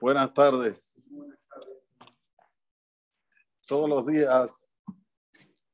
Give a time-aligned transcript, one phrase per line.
[0.00, 1.00] Buenas tardes.
[3.68, 4.72] Todos los días,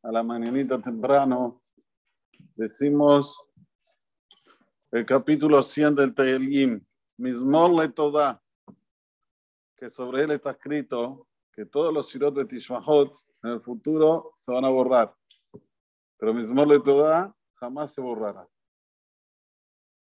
[0.03, 1.63] a la mañanita temprano,
[2.55, 3.49] decimos
[4.91, 6.85] el capítulo 100 del Tehilim,
[7.17, 8.43] Mismor le toda,
[9.77, 14.53] que sobre él está escrito que todos los shirot de Tishmahot en el futuro se
[14.53, 15.15] van a borrar,
[16.19, 18.47] pero Mismor le toda jamás se borrará.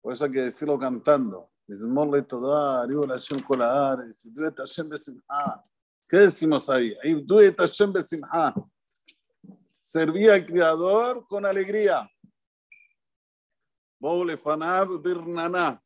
[0.01, 1.51] Por eso hay que decirlo cantando.
[1.70, 5.45] מזמור לתודה, הריעו להשם כל הארץ, עבדו את השם בשמחה.
[6.12, 6.94] ¿Qué decimos ahí?
[7.05, 8.53] Ibdu et Hashem besimha.
[9.80, 12.05] Servía al Creador con alegría.
[14.38, 15.81] Fanab birnana.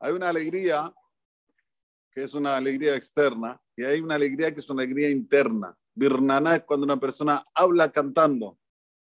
[0.00, 0.92] Hay una alegría
[2.10, 5.72] que es una alegría externa y hay una alegría que es una alegría interna.
[5.94, 8.58] Birnana es cuando una persona habla cantando.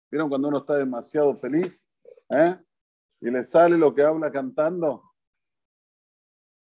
[0.10, 1.88] ¿Vieron cuando uno está demasiado feliz?
[2.30, 2.58] ¿Eh?
[3.22, 5.12] Y le sale lo que habla cantando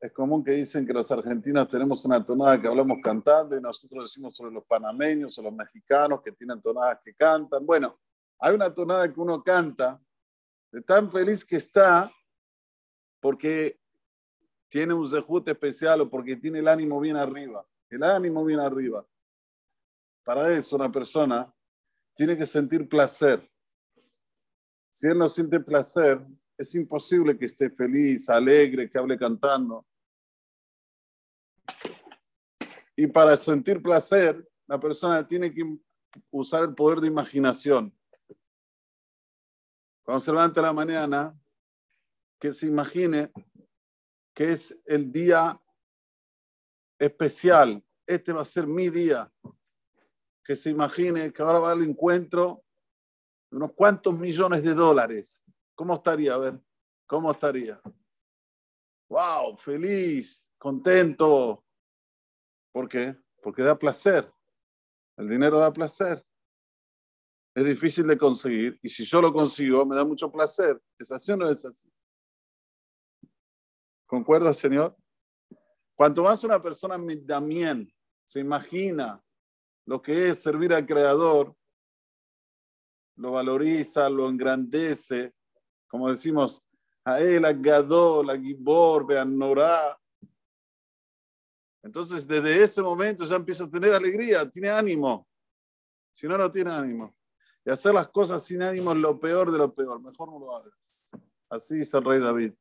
[0.03, 4.11] es común que dicen que los argentinos tenemos una tonada que hablamos cantando y nosotros
[4.11, 7.65] decimos sobre los panameños o los mexicanos que tienen tonadas que cantan.
[7.65, 8.01] Bueno,
[8.41, 10.03] hay una tonada que uno canta
[10.73, 12.13] de tan feliz que está
[13.21, 13.79] porque
[14.69, 17.65] tiene un zehut especial o porque tiene el ánimo bien arriba.
[17.89, 19.07] El ánimo bien arriba.
[20.25, 21.55] Para eso una persona
[22.13, 23.49] tiene que sentir placer.
[24.91, 26.27] Si él no siente placer,
[26.59, 29.87] es imposible que esté feliz, alegre, que hable cantando.
[32.97, 35.65] Y para sentir placer, la persona tiene que
[36.31, 37.93] usar el poder de imaginación.
[40.03, 41.39] Cuando se levanta la mañana,
[42.39, 43.33] que se imagine
[44.35, 45.61] que es el día
[46.99, 47.85] especial.
[48.07, 49.33] Este va a ser mi día.
[50.45, 52.65] Que se imagine que ahora va al encuentro
[53.51, 55.45] de unos cuantos millones de dólares.
[55.75, 56.35] ¿Cómo estaría?
[56.35, 56.61] A ver,
[57.07, 57.81] ¿cómo estaría?
[59.13, 59.59] ¡Wow!
[59.59, 61.63] Feliz, contento,
[62.73, 63.15] ¿Por qué?
[63.43, 64.33] Porque da placer.
[65.19, 66.25] El dinero da placer.
[67.55, 70.81] Es difícil de conseguir y si yo lo consigo me da mucho placer.
[70.99, 71.87] ¿Es así o no es así?
[74.07, 74.97] ¿Concuerda, Señor?
[75.95, 76.97] Cuanto más una persona
[77.29, 77.93] también
[78.25, 79.23] se imagina
[79.85, 81.55] lo que es servir al Creador,
[83.17, 85.35] lo valoriza, lo engrandece,
[85.87, 86.65] como decimos,
[87.05, 89.99] a él, a Gadol, a Gibor, a Norá,
[91.83, 95.27] entonces, desde ese momento ya empieza a tener alegría, tiene ánimo.
[96.13, 97.15] Si no, no tiene ánimo.
[97.65, 100.01] Y hacer las cosas sin ánimo es lo peor de lo peor.
[100.01, 100.97] Mejor no lo hagas.
[101.49, 102.55] Así dice el rey David.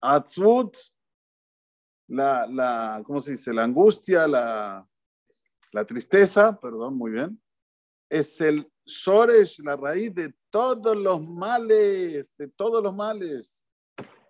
[0.00, 0.76] Atzvut,
[2.08, 3.54] la, la, ¿cómo se dice?
[3.54, 4.86] La angustia, la,
[5.70, 7.40] la tristeza, perdón, muy bien,
[8.10, 13.62] es el shoresh, la raíz de todos los males, de todos los males.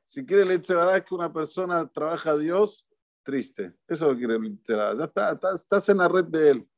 [0.04, 2.86] Si quiere le que una persona trabaja a Dios,
[3.22, 3.74] triste.
[3.86, 4.98] Eso lo quiere literal.
[4.98, 6.68] Ya está, estás en la red de él.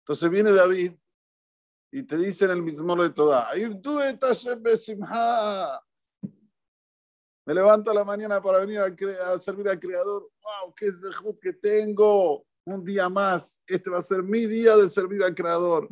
[0.00, 0.92] Entonces viene David
[1.90, 3.50] y te dice en el mismo de toda,
[7.48, 10.30] me levanto a la mañana para venir a, servir al Creador.
[10.42, 10.74] ¡Wow!
[10.74, 12.44] ¡Qué zehut que tengo!
[12.66, 13.62] Un día más.
[13.66, 15.88] Este va a ser mi día de servir al Creador.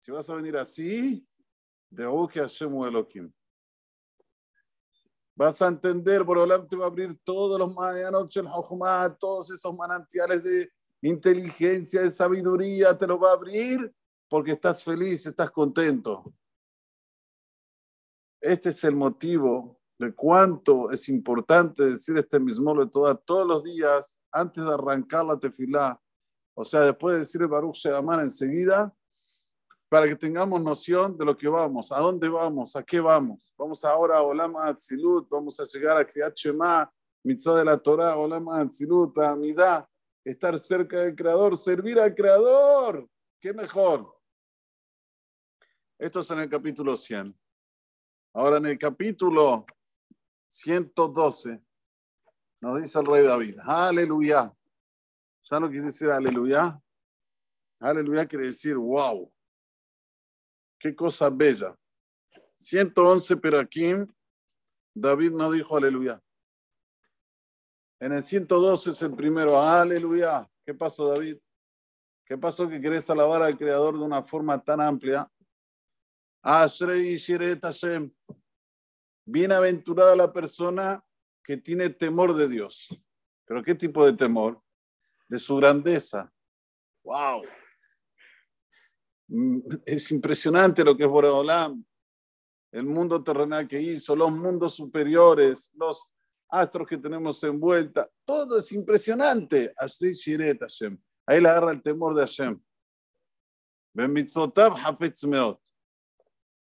[0.00, 1.26] Si vas a venir así,
[1.90, 3.32] de que Hashem Elohim
[5.36, 8.28] vas a entender, Borolam te va a abrir todos los mañanos,
[9.18, 10.70] todos esos manantiales de
[11.02, 13.92] inteligencia, de sabiduría, te lo va a abrir
[14.28, 16.32] porque estás feliz, estás contento.
[18.40, 24.18] Este es el motivo de cuánto es importante decir este mismo de todos los días
[24.32, 26.00] antes de arrancar la tefilá.
[26.54, 28.94] O sea, después de decir el Baruch Shedaman enseguida,
[29.88, 33.52] para que tengamos noción de lo que vamos, a dónde vamos, a qué vamos.
[33.56, 38.16] Vamos ahora a Olam Atzilut, vamos a llegar a Kriyat Shema, Mitzvah de la Torah,
[38.16, 39.88] Olam Atzilut, Amidá,
[40.24, 43.08] estar cerca del Creador, servir al Creador.
[43.40, 44.14] ¿Qué mejor?
[45.98, 47.38] Esto es en el capítulo 100.
[48.32, 49.64] Ahora en el capítulo
[50.48, 51.62] 112
[52.60, 54.52] nos dice el rey David, aleluya.
[55.44, 56.80] ¿Saben lo que quiere decir aleluya?
[57.78, 59.30] Aleluya quiere decir wow.
[60.78, 61.78] Qué cosa bella.
[62.54, 63.92] 111, pero aquí
[64.94, 66.18] David no dijo aleluya.
[68.00, 70.50] En el 112 es el primero, aleluya.
[70.64, 71.36] ¿Qué pasó, David?
[72.24, 75.30] ¿Qué pasó que querés alabar al Creador de una forma tan amplia?
[76.40, 77.18] Ashrei.
[79.26, 81.04] Bienaventurada la persona
[81.42, 82.88] que tiene temor de Dios.
[83.44, 84.63] ¿Pero qué tipo de temor?
[85.28, 86.32] De su grandeza.
[87.02, 87.42] ¡Wow!
[89.28, 91.84] Mm, es impresionante lo que es Boreolam,
[92.72, 96.14] el mundo terrenal que hizo, los mundos superiores, los,
[96.54, 99.72] astros que tenemos envuelta, todo es impresionante.
[99.76, 100.96] Así Shiret Hashem.
[101.26, 102.60] Ahí le agarra el temor de Hashem.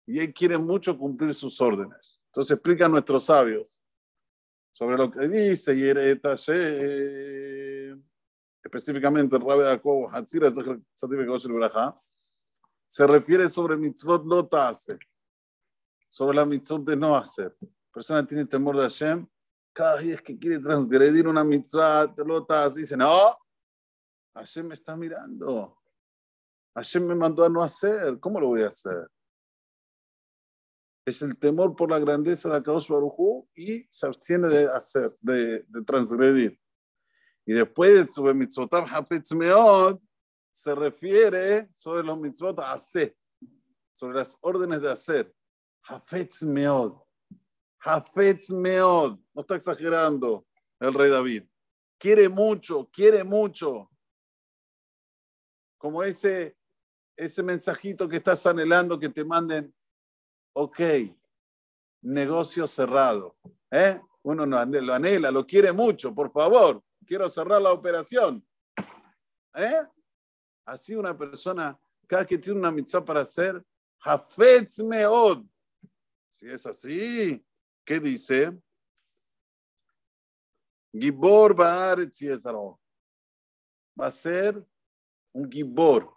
[0.05, 2.21] Y él quiere mucho cumplir sus órdenes.
[2.27, 3.83] Entonces explican nuestros sabios
[4.71, 7.62] sobre lo que dice Yiret Hashem.
[8.63, 10.49] Específicamente el Rabbi Jacob Hatzira
[12.87, 14.97] se refiere sobre mitzvot lo hace,
[16.07, 17.55] sobre la mitzvot de no hacer.
[17.59, 19.27] La persona tiene temor de Hashem,
[19.73, 23.37] cada vez que quiere transgredir una mitzvah, lo hace, dice, no,
[24.35, 25.77] Hashem me está mirando.
[26.75, 29.07] Hashem me mandó a no hacer, ¿cómo lo voy a hacer?
[31.05, 35.65] Es el temor por la grandeza de Akadosh Baruj y se abstiene de hacer, de,
[35.67, 36.62] de transgredir.
[37.45, 39.99] Y después sobre mitzvotav hafetz meod,
[40.51, 43.15] se refiere sobre los mitzvot hacer,
[43.91, 45.33] sobre las órdenes de hacer.
[45.81, 47.01] Hafetz meod.
[47.79, 49.19] Hafetz meod.
[49.33, 50.45] No está exagerando
[50.79, 51.43] el rey David.
[51.97, 53.89] Quiere mucho, quiere mucho.
[55.77, 56.55] Como ese,
[57.17, 59.73] ese mensajito que estás anhelando que te manden,
[60.53, 60.79] ok,
[62.03, 63.35] negocio cerrado.
[63.71, 63.99] ¿Eh?
[64.21, 66.81] Uno lo anhela, lo quiere mucho, por favor,
[67.13, 68.43] quiero cerrar la operación.
[69.53, 69.81] ¿Eh?
[70.65, 73.63] Así una persona, cada que tiene una mitzvah para hacer,
[73.99, 75.45] Hafetz Meod.
[76.31, 77.45] Si es así,
[77.85, 78.59] ¿qué dice?
[80.91, 82.19] Gibor Baaretz
[83.95, 84.65] Va a ser
[85.33, 86.11] un Gibor.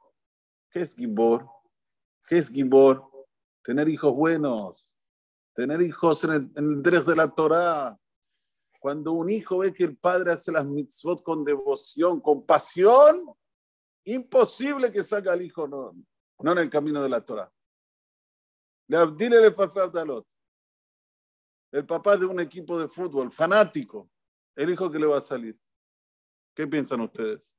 [0.71, 1.47] ¿Qué es Gibor?
[2.27, 3.05] ¿Qué es Gibor?
[3.63, 4.97] Tener hijos buenos,
[5.55, 8.01] tener hijos en el, en de la Torah.
[8.87, 13.35] Cuando un hijo ve que el padre hace las mitzvot con devoción, con pasión,
[14.05, 15.93] Imposible que salga al hijo no,
[16.39, 17.53] no en el camino de la Torah.
[18.87, 19.45] Dile
[21.73, 24.09] el papá de un equipo de fútbol, fanático,
[24.55, 25.59] el hijo que le va a salir.
[26.55, 27.53] ¿Qué piensan ustedes?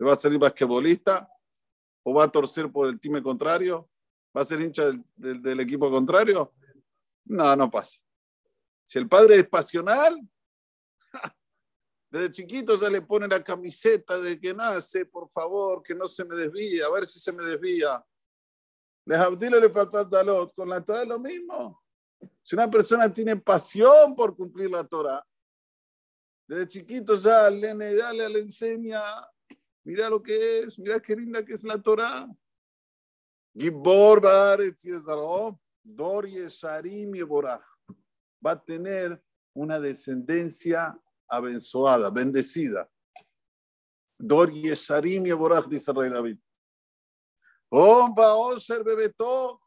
[0.00, 1.28] ¿Le va a salir basquetbolista?
[2.02, 3.88] ¿O va a torcer por el time contrario?
[4.36, 6.52] ¿Va a ser hincha del equipo contrario?
[7.24, 8.03] No, no pasa.
[8.84, 10.20] Si el padre es pasional,
[12.10, 16.24] desde chiquito ya le pone la camiseta de que nace, por favor, que no se
[16.24, 18.04] me desvíe, a ver si se me desvía.
[19.06, 21.82] Les abdile le dalot, con la Torah es lo mismo.
[22.42, 25.26] Si una persona tiene pasión por cumplir la Torah,
[26.46, 27.70] desde chiquito ya le,
[28.38, 29.02] enseña,
[29.82, 32.28] mira lo que es, mira qué linda que es la Torah.
[33.56, 34.20] Gibor
[35.82, 36.26] Dor
[38.44, 39.22] Va a tener
[39.54, 40.98] una descendencia
[41.28, 42.88] abençoada, bendecida.
[44.18, 46.38] Dor Yesharim Yeborach, dice el rey David.
[47.70, 49.60] Oh, ser Bebeto.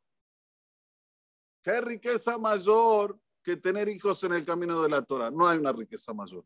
[1.61, 5.29] Qué riqueza mayor que tener hijos en el camino de la Torah.
[5.29, 6.45] No hay una riqueza mayor.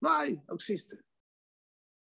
[0.00, 0.98] No hay, no existe.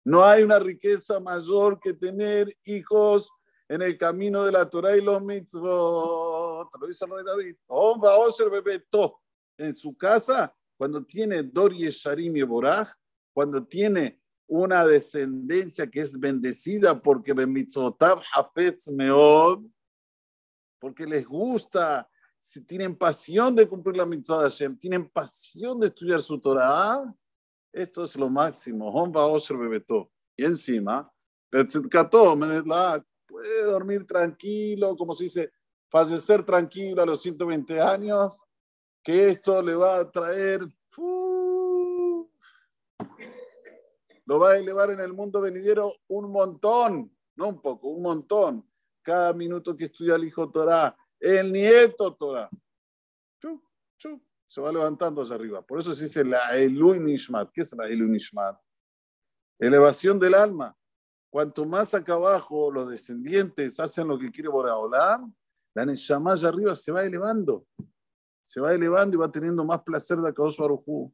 [0.05, 3.31] No hay una riqueza mayor que tener hijos
[3.69, 6.71] en el camino de la Torah y los mitzvot.
[6.81, 7.57] Lo dice el rey David.
[7.67, 9.24] Oh, ser Bebeto.
[9.57, 12.89] En su casa cuando tiene Dor Yesharim y Boraj,
[13.33, 19.65] cuando tiene una descendencia que es bendecida porque Bemitzotav Hafetz Meod,
[20.79, 22.09] porque les gusta,
[22.39, 27.03] si tienen pasión de cumplir la mitzvah de Hashem, tienen pasión de estudiar su Torah,
[27.73, 28.93] esto es lo máximo.
[30.37, 31.11] Y encima,
[33.27, 35.53] puede dormir tranquilo, como se dice,
[35.89, 38.37] fallecer tranquilo a los 120 años,
[39.05, 40.67] que esto le va a traer,
[44.25, 48.67] lo va a elevar en el mundo venidero un montón, no un poco, un montón.
[49.03, 52.49] Cada minuto que estudia el hijo Torah, el nieto Torah,
[54.49, 55.61] se va levantando hacia arriba.
[55.61, 57.51] Por eso se dice la Elui Nishmat.
[57.53, 58.57] ¿Qué es la Elui Nishmat?
[59.59, 60.75] Elevación del alma.
[61.29, 65.35] Cuanto más acá abajo los descendientes hacen lo que quiere Boraholam,
[65.75, 67.67] la Neshama allá arriba se va elevando
[68.45, 71.11] se va elevando y va teniendo más placer de Akadosh Baruj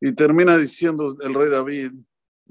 [0.00, 1.92] Y termina diciendo el rey David,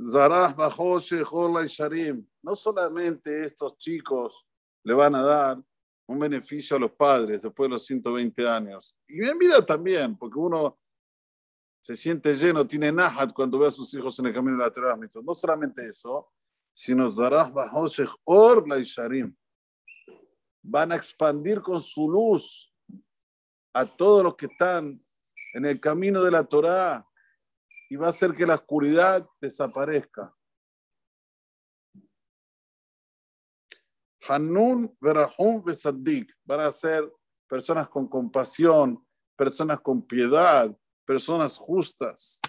[0.10, 2.28] Zarah y Sharim.
[2.42, 4.48] No solamente estos chicos
[4.84, 5.64] le van a dar
[6.08, 8.96] un beneficio a los padres después de los 120 años.
[9.08, 10.78] Y en vida también, porque uno
[11.82, 14.72] se siente lleno, tiene nahat cuando ve a sus hijos en el camino de la
[14.72, 14.98] tierra.
[15.24, 16.32] No solamente eso,
[16.72, 17.52] sino Zarah
[18.25, 19.36] Or la Sharim
[20.68, 22.74] van a expandir con su luz
[23.74, 25.00] a todos los que están
[25.54, 27.08] en el camino de la Torá
[27.90, 30.34] y va a hacer que la oscuridad desaparezca.
[34.28, 37.12] Hanun, Verahum, Besadik van a ser
[37.48, 39.06] personas con compasión,
[39.38, 42.42] personas con piedad, personas justas.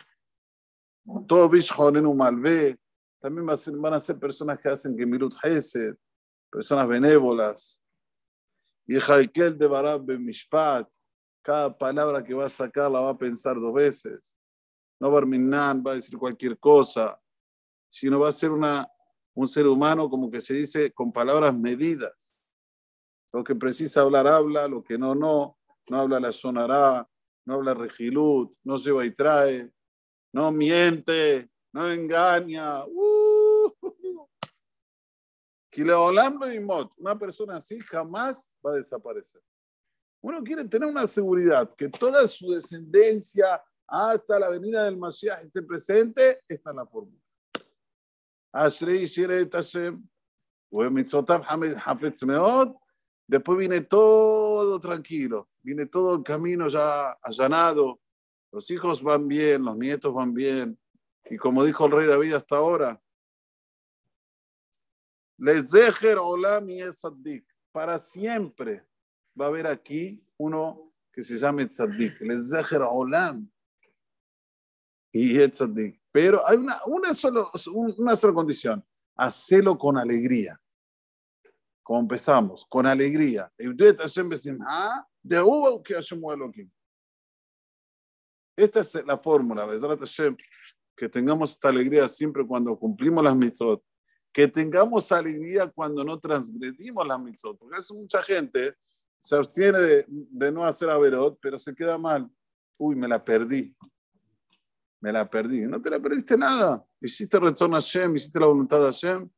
[1.29, 2.79] Todo Bishonenu Malvé,
[3.21, 5.95] también van a ser personas que hacen Gemilut Hesed,
[6.51, 7.83] personas benévolas.
[8.87, 10.89] Y Jalkel de Barab Mishpat,
[11.43, 14.37] cada palabra que va a sacar la va a pensar dos veces.
[15.01, 17.21] No Barminan va a decir cualquier cosa,
[17.89, 18.89] sino va a ser una,
[19.35, 22.35] un ser humano, como que se dice, con palabras medidas.
[23.33, 25.59] Lo que precisa hablar, habla, lo que no, no.
[25.89, 27.09] No habla la sonará,
[27.45, 29.71] no habla regilut, no se va y trae,
[30.33, 32.85] no miente, no engaña.
[32.85, 33.06] Uh,
[35.83, 39.43] una persona así jamás va a desaparecer.
[40.23, 45.63] Uno quiere tener una seguridad, que toda su descendencia hasta la venida del Mashiach esté
[45.63, 47.21] presente, está en la fórmula.
[53.29, 58.01] Después viene todo tranquilo, viene todo el camino ya allanado,
[58.53, 60.79] los hijos van bien, los nietos van bien,
[61.29, 63.01] y como dijo el rey David hasta ahora,
[65.39, 66.81] les dejer olam y
[67.73, 68.87] para siempre
[69.39, 73.51] va a haber aquí uno que se llame tzaddik, les dejer olam
[75.13, 75.39] y.
[76.13, 77.51] Pero hay una, una, solo,
[77.97, 78.85] una sola condición,
[79.17, 80.61] hacelo con alegría.
[81.83, 83.53] Como empezamos, con alegría.
[88.57, 89.69] Esta es la fórmula,
[90.97, 93.85] que tengamos esta alegría siempre cuando cumplimos las mitzvot,
[94.37, 98.75] que tengamos alegría cuando no transgredimos las mitzvot, porque eso mucha gente
[99.19, 102.31] se abstiene de, no hacer averot, pero se queda mal.
[102.79, 103.75] Uy, me la perdí.
[105.01, 105.63] Me la perdí.
[105.63, 106.85] No te la perdiste nada.
[107.01, 109.31] Hiciste Retzon Hashem, hiciste la voluntad de Hashem.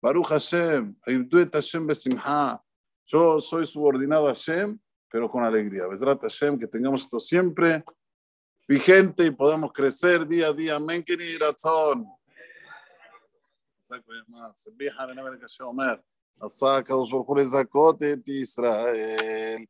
[0.00, 2.62] Baruch Hashem, Ayuduet Hashem Besimha.
[3.04, 4.78] Yo soy subordinado a Hashem,
[5.10, 5.88] pero con alegría.
[5.88, 7.84] Besrat Hashem, que tengamos esto siempre
[8.68, 10.76] vigente y podamos crecer día a día.
[10.76, 12.06] Amén, Kini Ratzon.
[14.56, 16.02] سبيحة لملك الشومر
[16.44, 19.68] الساكة وشرق لزكوت إسرائيل